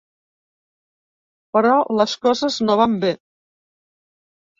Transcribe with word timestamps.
Però 1.57 1.73
les 1.97 2.15
coses 2.23 2.57
no 2.65 2.79
van 2.81 2.95
bé. 3.05 3.13